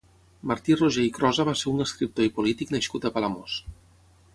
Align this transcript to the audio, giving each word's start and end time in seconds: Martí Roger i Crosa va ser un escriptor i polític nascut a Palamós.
Martí 0.51 0.77
Roger 0.79 1.05
i 1.09 1.11
Crosa 1.19 1.45
va 1.51 1.55
ser 1.61 1.67
un 1.75 1.85
escriptor 1.87 2.29
i 2.31 2.35
polític 2.39 2.77
nascut 2.79 3.07
a 3.11 3.17
Palamós. 3.19 3.65